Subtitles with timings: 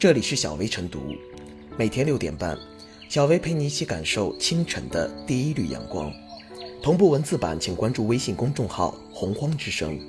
[0.00, 0.98] 这里是小薇晨读，
[1.76, 2.58] 每天六点半，
[3.10, 6.10] 小薇陪你一起感受清晨的第一缕阳光。
[6.82, 10.00] 同步文字版，请关注微信公众号“洪荒之声”。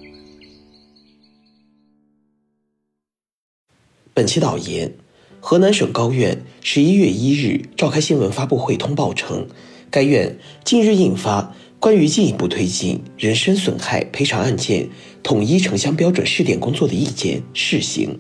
[4.16, 4.94] 本期导言：
[5.42, 9.46] 河南省高院十一月一日召开新闻发布会通报称，
[9.90, 14.88] 该院近日印发关于进一步推进人身损害赔偿案件
[15.22, 18.18] 统一城乡标准试点工作的意见试行。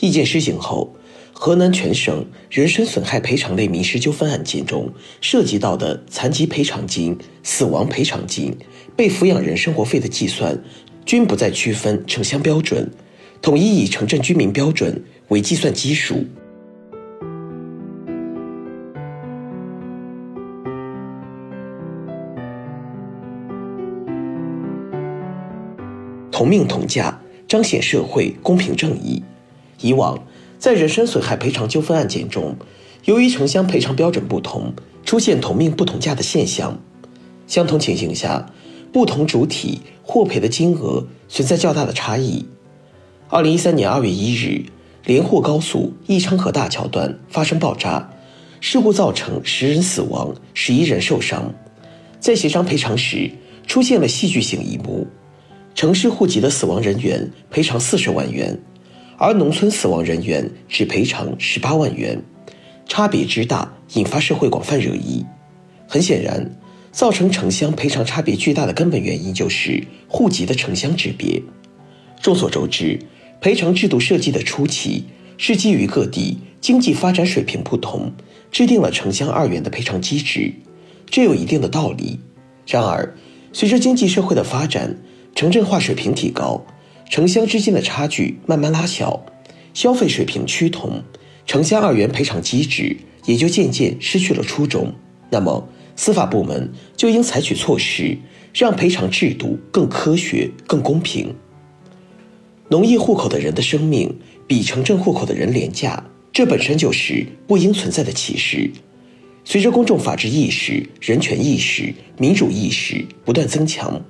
[0.00, 0.94] 意见施行后，
[1.32, 8.56] 河南全省人身损害赔偿类民事纠纷案件中涉及到的残疾赔偿金、死亡赔偿金、
[8.94, 10.58] 被抚养人生活费的计算，
[11.04, 12.90] 均不再区分城乡标准，
[13.40, 16.24] 统一以城镇居民标准为计算基数。
[26.30, 29.22] 同命同价，彰显社会公平正义。
[29.80, 30.18] 以往，
[30.58, 32.56] 在人身损害赔偿纠纷案件中，
[33.04, 34.72] 由于城乡赔偿标准不同，
[35.04, 36.80] 出现同命不同价的现象。
[37.46, 38.50] 相同情形下，
[38.92, 42.46] 不同主体获赔的金额存在较大的差异。
[43.28, 44.64] 二零一三年二月一日，
[45.04, 48.10] 连霍高速义昌河大桥段发生爆炸
[48.60, 51.54] 事故，造成十人死亡，十一人受伤。
[52.18, 53.30] 在协商赔偿时，
[53.66, 55.06] 出现了戏剧性一幕：
[55.74, 58.58] 城市户籍的死亡人员赔偿四十万元。
[59.18, 62.22] 而农村死亡人员只赔偿十八万元，
[62.86, 65.24] 差别之大引发社会广泛热议。
[65.88, 66.58] 很显然，
[66.92, 71.42] 造成城乡赔偿差别巨大的根本原因就是户籍的城乡之别。
[72.20, 72.98] 众所周知，
[73.40, 75.04] 赔偿制度设计的初期
[75.38, 78.12] 是基于各地经济发展水平不同，
[78.50, 80.52] 制定了城乡二元的赔偿机制，
[81.08, 82.20] 这有一定的道理。
[82.66, 83.14] 然而，
[83.52, 84.98] 随着经济社会的发展，
[85.34, 86.66] 城镇化水平提高。
[87.08, 89.24] 城乡之间的差距慢慢拉小，
[89.72, 91.02] 消费水平趋同，
[91.46, 94.92] 城乡二元赔偿机制也就渐渐失去了初衷。
[95.30, 98.18] 那么，司法部门就应采取措施，
[98.52, 101.34] 让赔偿制度更科学、更公平。
[102.68, 108.70] 农业户口的人的生命比城镇户口的人廉价，这本身就是不应存在的歧视。
[109.44, 114.04] 随着公众法治意识、人权意识、民主意识不断增强。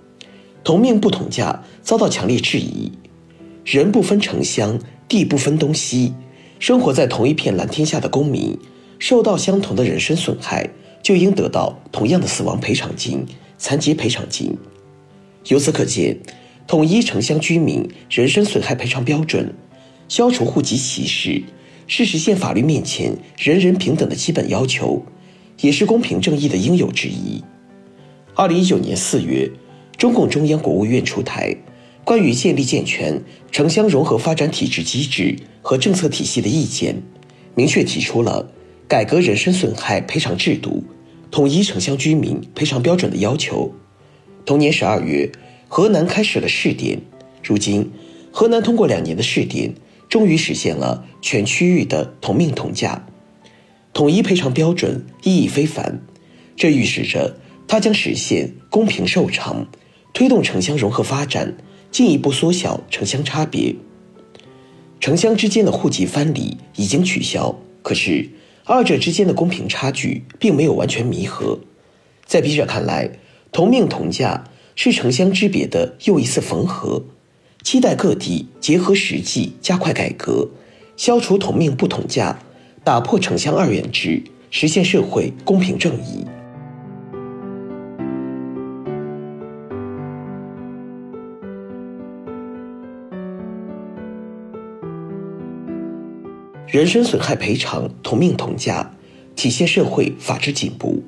[0.66, 2.90] 同命不同价遭到强烈质疑，
[3.64, 6.12] 人不分城乡，地不分东西，
[6.58, 8.58] 生活在同一片蓝天下的公民，
[8.98, 10.68] 受到相同的人身损害，
[11.04, 13.24] 就应得到同样的死亡赔偿金、
[13.56, 14.58] 残疾赔偿金。
[15.46, 16.18] 由此可见，
[16.66, 19.54] 统一城乡居民人身损害赔偿标准，
[20.08, 21.44] 消除户籍歧视，
[21.86, 25.00] 是实现法律面前人人平等的基本要求，
[25.60, 27.44] 也是公平正义的应有之义。
[28.34, 29.48] 二零一九年四月。
[29.98, 31.52] 中共中央、国务院出台
[32.04, 36.94] 《关于建立健全城乡融合发展体制机制和政策体系的意见》，
[37.54, 38.52] 明确提出了
[38.86, 40.84] 改革人身损害赔偿制度、
[41.30, 43.72] 统一城乡居民赔偿标准的要求。
[44.44, 45.32] 同年十二月，
[45.66, 47.00] 河南开始了试点。
[47.42, 47.90] 如今，
[48.30, 49.74] 河南通过两年的试点，
[50.10, 53.06] 终于实现了全区域的同命同价、
[53.94, 56.02] 统一赔偿标准，意义非凡。
[56.54, 59.66] 这预示着它将实现公平受偿。
[60.16, 61.54] 推动城乡融合发展，
[61.90, 63.76] 进一步缩小城乡差别。
[64.98, 68.30] 城乡之间的户籍藩篱已经取消，可是
[68.64, 71.60] 二者之间的公平差距并没有完全弥合。
[72.24, 73.10] 在笔者看来，
[73.52, 74.44] 同命同价
[74.74, 77.04] 是城乡之别的又一次缝合。
[77.62, 80.48] 期待各地结合实际，加快改革，
[80.96, 82.38] 消除同命不同价，
[82.82, 86.24] 打破城乡二元制，实现社会公平正义。
[96.76, 98.92] 人身损害赔偿同命同价，
[99.34, 101.02] 体现社会法治进步。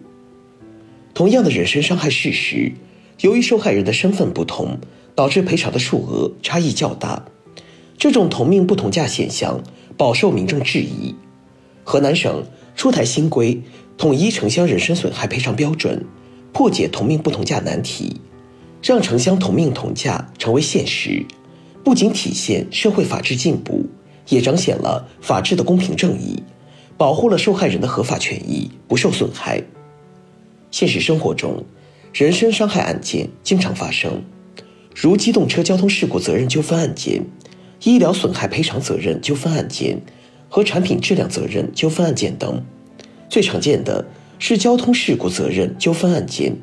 [1.12, 2.72] 同样的人身伤害事实，
[3.20, 4.78] 由于受害人的身份不同，
[5.14, 7.22] 导致赔偿的数额差异较大。
[7.98, 9.62] 这种同命不同价现象
[9.98, 11.14] 饱受民众质疑。
[11.84, 13.60] 河南省出台新规，
[13.98, 16.02] 统一城乡人身损害赔偿标准，
[16.50, 18.22] 破解同命不同价难题，
[18.82, 21.26] 让城乡同命同价成为现实，
[21.84, 23.84] 不仅体现社会法治进步。
[24.28, 26.42] 也彰显了法治的公平正义，
[26.96, 29.62] 保护了受害人的合法权益不受损害。
[30.70, 31.64] 现实生活中，
[32.12, 34.22] 人身伤害案件经常发生，
[34.94, 37.24] 如机动车交通事故责任纠纷案件、
[37.84, 40.02] 医疗损害赔偿责任纠纷案件
[40.50, 42.62] 和产品质量责任纠纷案件等。
[43.30, 44.06] 最常见的
[44.38, 46.54] 是交通事故责任纠纷案件，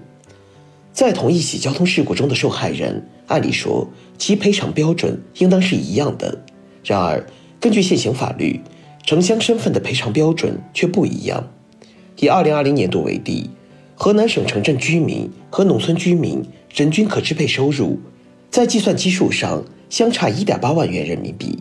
[0.94, 3.90] 在同一起交通事故中的受害人，按理说
[4.20, 6.44] 其赔偿标准应当是一样的，
[6.84, 7.26] 然而。
[7.66, 8.62] 根据现行法律，
[9.08, 11.50] 城乡身份的赔偿标准却不一样。
[12.18, 13.50] 以2020年度为例，
[13.96, 18.00] 河南省城镇居民和农村居民人均可支配收入，
[18.52, 21.58] 在计算基数上相差1.8万元人民币。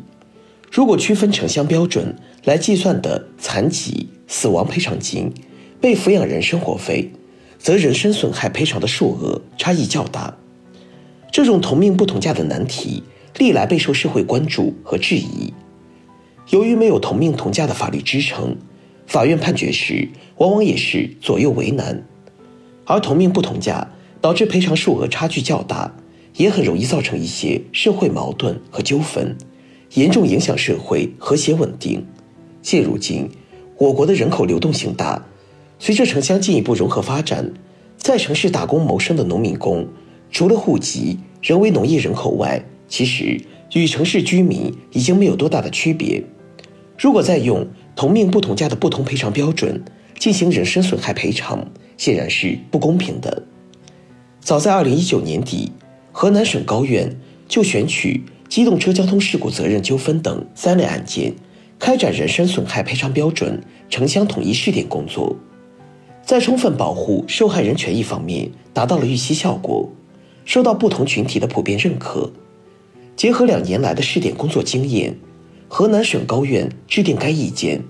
[0.70, 2.14] 如果区分城乡标准
[2.44, 5.32] 来计算的残疾、死亡赔偿金、
[5.80, 7.10] 被抚养人生活费，
[7.58, 10.36] 则人身损害赔偿的数额差异较大。
[11.32, 13.02] 这种同命不同价的难题，
[13.38, 15.54] 历来备受社会关注和质疑。
[16.50, 18.56] 由于没有同命同价的法律支撑，
[19.06, 22.06] 法院判决时往往也是左右为难。
[22.84, 25.94] 而同命不同价导致赔偿数额差距较大，
[26.36, 29.36] 也很容易造成一些社会矛盾和纠纷，
[29.94, 32.04] 严重影响社会和谐稳定。
[32.60, 33.30] 现如今，
[33.78, 35.24] 我国的人口流动性大，
[35.78, 37.52] 随着城乡进一步融合发展，
[37.96, 39.86] 在城市打工谋生的农民工。
[40.30, 43.40] 除了户籍仍为农业人口外，其实
[43.80, 46.22] 与城市居民已经没有多大的区别。
[46.96, 47.66] 如果再用
[47.96, 49.84] 同命不同价的不同赔偿标准
[50.18, 51.66] 进行人身损害赔偿，
[51.96, 53.42] 显然是不公平的。
[54.40, 55.72] 早在二零一九年底，
[56.12, 57.16] 河南省高院
[57.48, 61.34] 就选取机动车交通事故责任纠纷等三类案件，
[61.78, 63.60] 开展人身损害赔偿标准
[63.90, 65.36] 城乡统一试点工作，
[66.22, 69.90] 在充分保护受害人权益方面达到了预期效果。
[70.44, 72.30] 受到不同群体的普遍认可，
[73.16, 75.16] 结合两年来的试点工作经验，
[75.68, 77.80] 河南省高院制定该意见，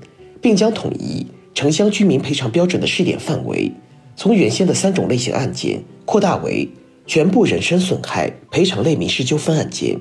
[0.41, 3.73] 并将统一城乡居民赔偿标准的试点范围，
[4.17, 6.69] 从原先的三种类型案件扩大为
[7.07, 9.99] 全部人身损害赔偿类民事纠纷案件。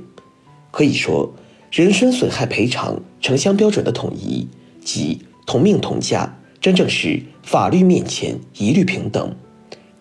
[0.71, 1.33] 可以说，
[1.71, 4.47] 人身损害赔偿城乡标准的统一
[4.83, 9.33] 即同命同价，真正是法律面前一律平等，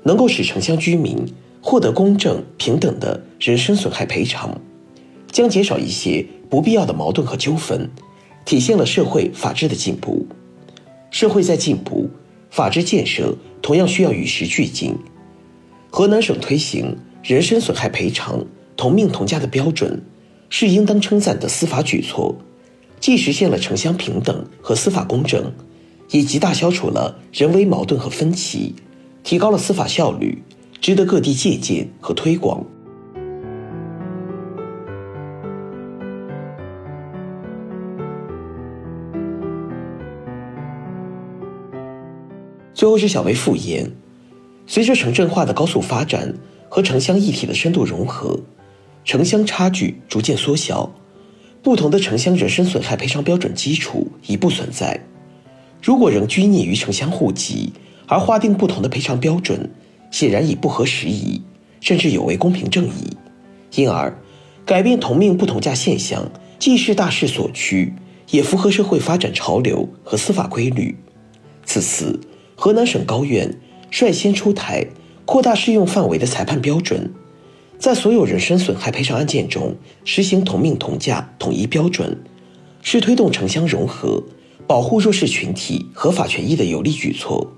[0.02, 1.16] 能够使城乡居民。
[1.64, 4.60] 获得公正平等的人身损害赔偿，
[5.32, 7.90] 将减少一些不必要的矛盾和纠纷，
[8.44, 10.26] 体现了社会法治的进步。
[11.10, 12.08] 社会在进步，
[12.50, 14.94] 法治建设同样需要与时俱进。
[15.90, 18.44] 河南省推行人身损害赔偿
[18.76, 20.02] 同命同价的标准，
[20.50, 22.36] 是应当称赞的司法举措，
[23.00, 25.52] 既实现了城乡平等和司法公正，
[26.10, 28.74] 也极大消除了人为矛盾和分歧，
[29.24, 30.42] 提高了司法效率。
[30.80, 32.64] 值得各地借鉴和推广。
[42.82, 43.88] 最后是小薇复言：
[44.66, 46.34] 随着城镇化的高速发展
[46.68, 48.40] 和城乡一体的深度融合，
[49.04, 50.92] 城乡差距逐渐缩小，
[51.62, 55.00] 不同的城乡人身损害赔偿标准基础已不存在。
[55.80, 57.72] 如果仍拘泥于城乡户籍，
[58.08, 59.70] 而划定不同的赔偿标准，
[60.10, 61.40] 显然已不合时宜，
[61.80, 63.16] 甚至有违公平正义，
[63.76, 64.12] 因而
[64.66, 67.94] 改变同命不同价现象，既是大势所趋，
[68.32, 70.96] 也符合社会发展潮流和司法规律。
[71.64, 72.18] 此次，
[72.62, 73.58] 河南省高院
[73.90, 74.86] 率先出台
[75.24, 77.10] 扩大适用范围的裁判标准，
[77.76, 79.74] 在所有人身损害赔偿案件中
[80.04, 82.16] 实行同命同价统一标准，
[82.80, 84.22] 是推动城乡融合、
[84.64, 87.52] 保护弱势群体合法权益的有力举措。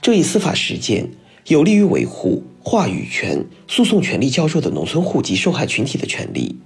[0.00, 1.08] 这一司法实践。
[1.46, 6.56] 有利于维护话语权、诉讼权利较弱的农村户籍受害群体的权利，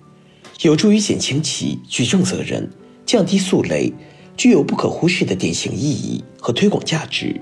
[0.62, 2.70] 有助于减轻其举证责任，
[3.06, 3.93] 降低诉累，
[4.34, 7.39] 具有不可忽视的典型意义和推广价值。